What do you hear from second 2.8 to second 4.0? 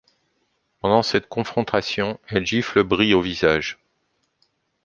Brie au visage.